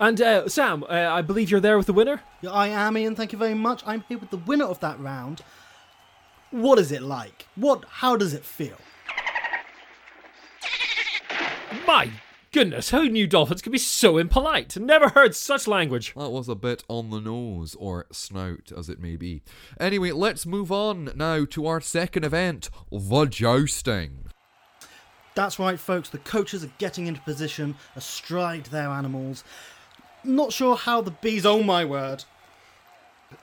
[0.00, 2.22] And uh, Sam, uh, I believe you're there with the winner.
[2.40, 3.82] Yeah, I am Ian, thank you very much.
[3.86, 5.42] I'm here with the winner of that round.
[6.50, 7.46] What is it like?
[7.54, 7.84] What?
[7.86, 8.78] How does it feel?
[11.86, 12.10] My
[12.50, 14.76] goodness, who knew dolphins could be so impolite?
[14.78, 16.14] Never heard such language.
[16.14, 19.42] That was a bit on the nose, or snout as it may be.
[19.78, 24.24] Anyway, let's move on now to our second event, the jousting.
[25.34, 26.08] That's right, folks.
[26.08, 29.44] The coaches are getting into position astride their animals.
[30.24, 31.46] Not sure how the bees.
[31.46, 32.24] Oh my word!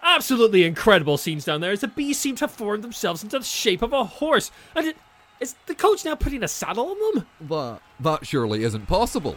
[0.03, 3.45] Absolutely incredible scenes down there as the bees seem to have formed themselves into the
[3.45, 4.51] shape of a horse.
[4.75, 4.97] And it,
[5.39, 7.27] is the coach now putting a saddle on them?
[7.41, 9.35] That, that surely isn't possible.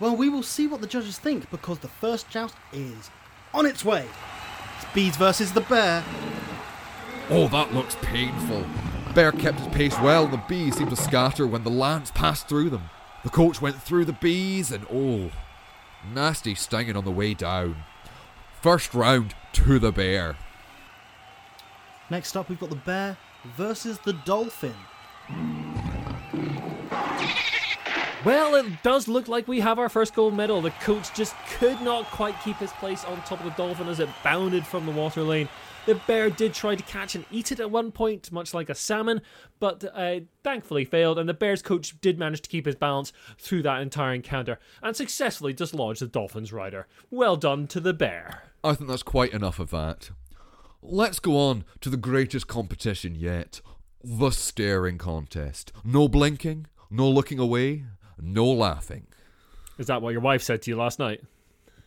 [0.00, 3.10] Well, we will see what the judges think because the first joust is
[3.54, 4.06] on its way.
[4.76, 6.04] It's bees versus the bear.
[7.30, 8.66] Oh, that looks painful.
[9.14, 12.70] Bear kept his pace well, the bees seemed to scatter when the lance passed through
[12.70, 12.90] them.
[13.24, 15.30] The coach went through the bees and oh,
[16.14, 17.76] nasty stinging on the way down.
[18.62, 20.36] First round to the bear.
[22.10, 23.16] Next up, we've got the bear
[23.56, 24.74] versus the dolphin.
[28.26, 30.60] Well, it does look like we have our first gold medal.
[30.60, 34.00] The coach just could not quite keep his place on top of the dolphin as
[34.00, 35.48] it bounded from the water lane.
[35.86, 38.74] The bear did try to catch and eat it at one point, much like a
[38.74, 39.20] salmon,
[39.60, 43.62] but uh, thankfully failed, and the bear's coach did manage to keep his balance through
[43.62, 46.88] that entire encounter and successfully dislodged the dolphin's rider.
[47.12, 48.42] Well done to the bear.
[48.64, 50.10] I think that's quite enough of that.
[50.82, 53.60] Let's go on to the greatest competition yet
[54.02, 55.72] the staring contest.
[55.84, 57.84] No blinking, no looking away,
[58.20, 59.06] no laughing.
[59.78, 61.22] Is that what your wife said to you last night?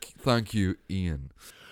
[0.01, 1.31] Thank you, Ian.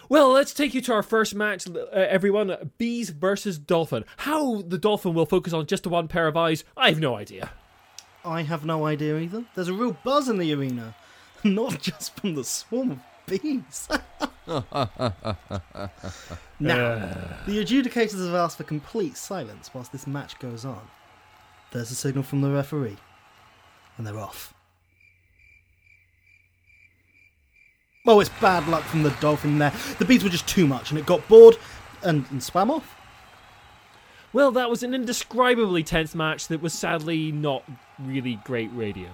[0.09, 2.71] Well, let's take you to our first match, uh, everyone.
[2.77, 4.05] Bees versus Dolphin.
[4.17, 7.15] How the Dolphin will focus on just the one pair of eyes, I have no
[7.15, 7.51] idea.
[8.23, 9.45] I have no idea either.
[9.55, 10.95] There's a real buzz in the arena,
[11.43, 13.87] not just from the swarm of bees.
[14.47, 14.63] now,
[17.45, 20.87] the adjudicators have asked for complete silence whilst this match goes on.
[21.71, 22.97] There's a signal from the referee,
[23.97, 24.53] and they're off.
[28.05, 29.73] Oh, it's bad luck from the dolphin there.
[29.99, 31.57] The bees were just too much, and it got bored
[32.03, 32.95] and, and swam off.
[34.31, 37.63] Well, that was an indescribably tense match that was sadly not
[37.99, 39.09] really great radio.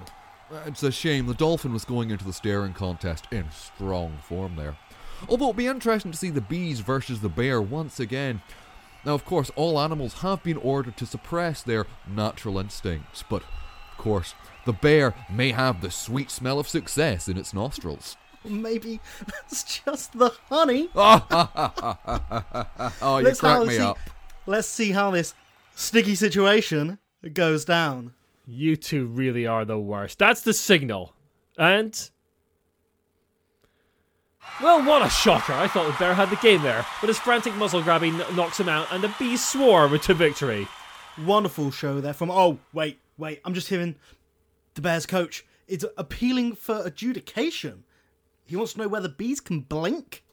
[0.51, 4.55] Uh, it's a shame the Dolphin was going into the staring contest in strong form
[4.55, 4.75] there.
[5.27, 8.41] Although it'll be interesting to see the bees versus the bear once again.
[9.05, 13.43] Now, of course, all animals have been ordered to suppress their natural instincts, but
[13.91, 14.33] of course,
[14.65, 18.17] the bear may have the sweet smell of success in its nostrils.
[18.45, 20.89] Maybe that's just the honey.
[20.95, 23.97] Ah, oh, you Let's crack me see- up.
[24.45, 25.33] Let's see how this
[25.75, 26.99] sticky situation
[27.33, 28.13] goes down.
[28.45, 30.19] You two really are the worst.
[30.19, 31.13] That's the signal.
[31.57, 32.09] And.
[34.61, 35.53] Well, what a shocker.
[35.53, 38.67] I thought the Bear had the game there, but his frantic muzzle grabbing knocks him
[38.69, 40.67] out, and the Bees swarm to victory.
[41.25, 42.29] Wonderful show there from.
[42.29, 43.39] Oh, wait, wait.
[43.45, 43.95] I'm just hearing
[44.75, 47.83] the Bears coach is appealing for adjudication.
[48.45, 50.23] He wants to know whether bees can blink.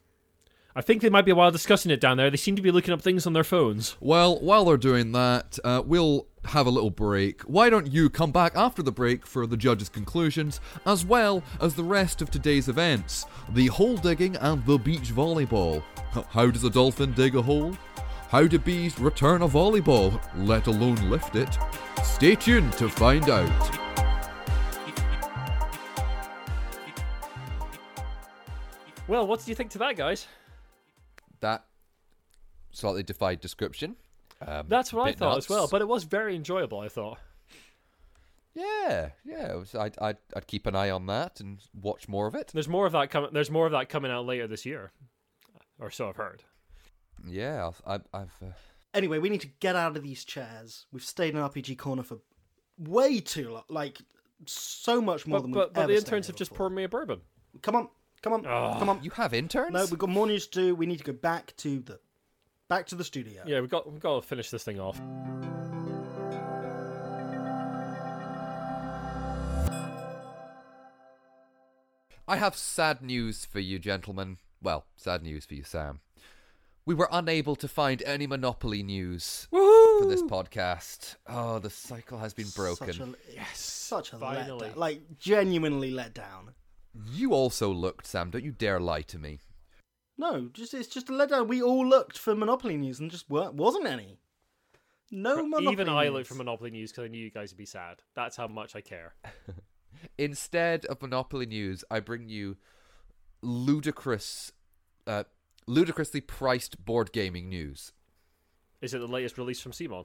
[0.75, 2.31] I think they might be a while discussing it down there.
[2.31, 3.97] They seem to be looking up things on their phones.
[4.01, 7.43] Well, while they're doing that, uh, we'll have a little break.
[7.43, 11.75] Why don't you come back after the break for the judges' conclusions, as well as
[11.75, 15.83] the rest of today's events the hole digging and the beach volleyball.
[16.31, 17.77] How does a dolphin dig a hole?
[18.29, 21.59] How do bees return a volleyball, let alone lift it?
[22.05, 23.90] Stay tuned to find out.
[29.11, 30.29] Well, what do you think to that, guys?
[31.41, 31.65] That
[32.71, 33.97] slightly defied description.
[34.47, 35.47] Um, That's what I thought nuts.
[35.47, 37.19] as well, but it was very enjoyable, I thought.
[38.55, 39.55] Yeah, yeah.
[39.55, 42.53] Was, I'd, I'd, I'd keep an eye on that and watch more of it.
[42.55, 43.31] There's more of that coming.
[43.33, 44.93] There's more of that coming out later this year,
[45.81, 46.45] or so I've heard.
[47.29, 48.47] Yeah, I've, I've uh,
[48.95, 50.87] Anyway, we need to get out of these chairs.
[50.93, 52.19] We've stayed in RPG Corner for
[52.79, 53.65] way too long.
[53.69, 53.99] Like,
[54.47, 56.69] so much more But, than but, we've but ever the interns have just before.
[56.69, 57.21] poured me a bourbon.
[57.63, 57.89] Come on,
[58.23, 59.03] come on, come on.
[59.03, 59.73] you have interns.
[59.73, 60.75] No, we've got more news to do.
[60.75, 62.01] We need to go back to the
[62.69, 63.43] back to the studio.
[63.47, 65.01] Yeah, we've got we've got to finish this thing off.
[72.29, 74.39] I have sad news for you, gentlemen.
[74.63, 76.01] Well, sad news for you, Sam.
[76.87, 81.17] We were unable to find any Monopoly news for this podcast.
[81.27, 82.93] Oh, the cycle has been broken.
[82.93, 84.69] Such a, yes, such a finally.
[84.69, 84.77] letdown.
[84.77, 86.55] Like genuinely let down.
[86.95, 88.31] You also looked, Sam.
[88.31, 89.41] Don't you dare lie to me.
[90.19, 91.49] No, just it's just a letdown.
[91.49, 94.19] We all looked for Monopoly news and just weren't, wasn't any.
[95.11, 95.73] No Monopoly.
[95.73, 98.03] Even I looked for Monopoly News because I knew you guys would be sad.
[98.15, 99.15] That's how much I care.
[100.19, 102.57] Instead of Monopoly news, I bring you
[103.43, 104.53] ludicrous,
[105.07, 105.25] uh,
[105.67, 107.93] ludicrously priced board gaming news.
[108.81, 110.05] Is it the latest release from CMON?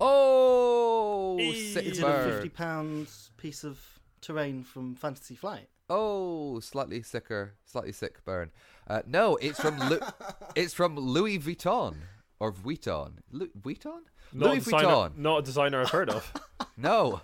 [0.00, 3.80] Oh, sick Is it a fifty pounds piece of
[4.22, 5.68] terrain from Fantasy Flight?
[5.90, 8.50] Oh, slightly sicker, slightly sick burn.
[8.88, 10.00] Uh, no, it's from Lu-
[10.56, 11.96] it's from Louis Vuitton
[12.40, 13.18] or Vuitton.
[13.30, 14.00] Lu- Vuitton?
[14.32, 15.16] Not Louis designer, Vuitton.
[15.18, 16.32] Not a designer I've heard of.
[16.76, 17.20] No.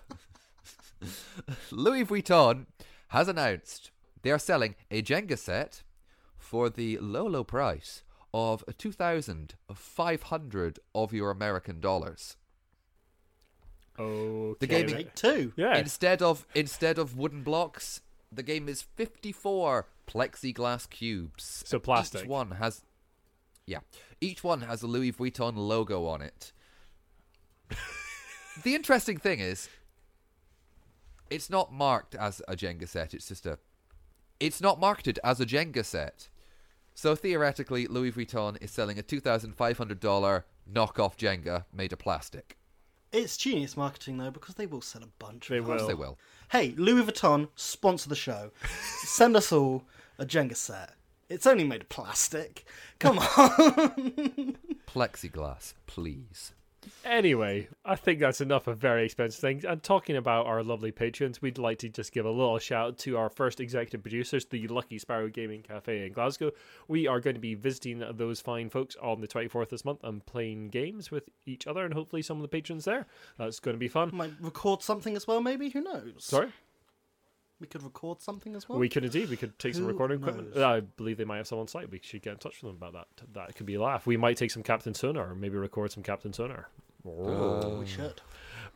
[1.71, 2.67] Louis Vuitton
[3.09, 3.91] has announced
[4.23, 5.83] they are selling a Jenga set
[6.37, 8.03] for the low, low price
[8.35, 12.37] of 2,500 of your American dollars.
[13.99, 14.57] Okay.
[14.61, 15.53] The gaming- Take two.
[15.57, 15.77] Yeah.
[15.77, 18.01] Instead of instead of wooden blocks,
[18.33, 21.63] the game is 54 plexiglass cubes.
[21.67, 22.23] So plastic.
[22.23, 22.83] Each one has
[23.67, 23.81] Yeah.
[24.21, 26.53] Each one has a Louis Vuitton logo on it.
[28.63, 29.69] the interesting thing is
[31.31, 33.59] it's not marked as a Jenga set, it's just a
[34.41, 36.29] it's not marketed as a Jenga set.
[36.95, 42.58] So theoretically, Louis Vuitton is selling a $2,500 knockoff Jenga made of plastic.
[43.13, 45.49] It's genius marketing though because they will sell a bunch.
[45.49, 45.87] They of Of will.
[45.89, 46.19] they will.
[46.51, 48.51] Hey, Louis Vuitton, sponsor the show.
[49.05, 49.85] Send us all
[50.19, 50.95] a Jenga set.
[51.29, 52.65] It's only made of plastic.
[52.99, 54.57] Come on.
[54.87, 56.53] Plexiglass, please.
[57.05, 59.65] Anyway, I think that's enough of very expensive things.
[59.65, 62.99] And talking about our lovely patrons, we'd like to just give a little shout out
[62.99, 66.53] to our first executive producers, the Lucky Sparrow Gaming Cafe in Glasgow.
[66.87, 70.25] We are going to be visiting those fine folks on the 24th this month and
[70.25, 73.07] playing games with each other and hopefully some of the patrons there.
[73.39, 74.11] That's going to be fun.
[74.13, 75.71] Might record something as well, maybe?
[75.71, 76.13] Who knows?
[76.19, 76.53] Sorry?
[77.61, 78.79] We could record something as well.
[78.79, 79.29] We could indeed.
[79.31, 80.55] We could take some Who recording equipment.
[80.55, 80.63] knows?
[80.63, 81.91] I believe they might have some on site.
[81.91, 83.35] We should get in touch with them about that.
[83.35, 84.07] That could be a laugh.
[84.07, 86.69] We might take some Captain Sonar or maybe record some Captain Sonar.
[87.07, 88.21] Oh, we should.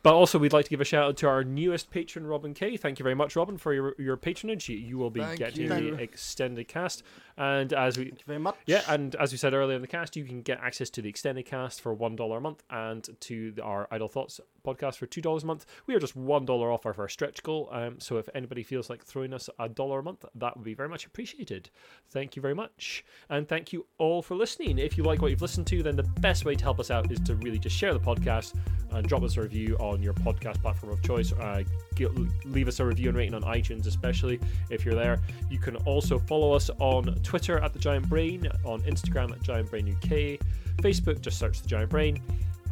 [0.03, 2.75] But also, we'd like to give a shout out to our newest patron, Robin K.
[2.75, 4.67] Thank you very much, Robin, for your your patronage.
[4.67, 5.69] You, you will be Thank getting you.
[5.69, 7.03] the extended cast,
[7.37, 8.57] and as we Thank you very much.
[8.65, 11.07] yeah, and as we said earlier in the cast, you can get access to the
[11.07, 15.21] extended cast for one dollar a month, and to our Idle Thoughts podcast for two
[15.21, 15.65] dollars a month.
[15.87, 17.69] We are just one dollar off our first stretch goal.
[17.71, 20.73] Um, so if anybody feels like throwing us a dollar a month, that would be
[20.73, 21.69] very much appreciated.
[22.09, 24.79] Thank you very much, and thank you all for listening.
[24.79, 27.09] If you like what you've listened to, then the best way to help us out
[27.09, 28.53] is to really just share the podcast
[28.93, 31.31] and drop us a review on your podcast platform of choice.
[31.33, 31.63] Uh,
[31.95, 32.07] gi-
[32.45, 35.19] leave us a review and rating on iTunes, especially if you're there.
[35.49, 39.69] You can also follow us on Twitter at the Giant Brain, on Instagram at Giant
[39.69, 40.39] Brain UK,
[40.77, 42.21] Facebook just search the Giant Brain.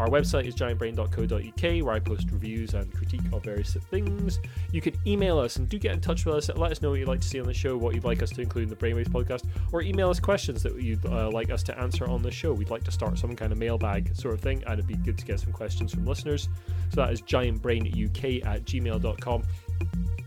[0.02, 4.40] Our website is giantbrain.co.uk, where I post reviews and critique of various things.
[4.72, 6.50] You can email us and do get in touch with us.
[6.50, 8.32] Let us know what you'd like to see on the show, what you'd like us
[8.32, 11.62] to include in the Brainwaves podcast, or email us questions that you'd uh, like us
[11.62, 12.52] to answer on the show.
[12.52, 15.20] We'd like to start some kind of mailbag sort of thing, and it'd be good
[15.20, 16.50] to get some questions from listeners.
[16.90, 19.44] So that is giantbrainuk at gmail.com.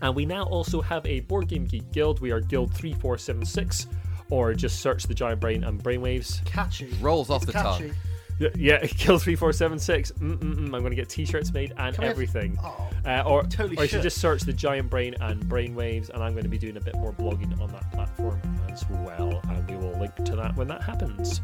[0.01, 2.21] And we now also have a Board Game Geek Guild.
[2.21, 3.87] We are Guild 3476,
[4.29, 6.45] or just search the Giant Brain and Brainwaves.
[6.45, 6.93] Catchy.
[7.01, 7.91] Rolls off It's the tongue.
[8.39, 10.11] Yeah, kill 3476.
[10.11, 10.65] Mm-mm-mm.
[10.65, 12.57] I'm going to get t shirts made and Can everything.
[12.63, 14.01] Oh, Uh, or, totally or you should.
[14.01, 16.95] just search the Giant Brain and Brainwaves, and I'm going to be doing a bit
[16.95, 19.41] more blogging on that platform as well.
[19.49, 21.39] And we will link to that when that happens.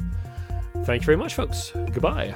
[0.84, 1.72] Thank you very much, folks.
[1.74, 2.36] Goodbye.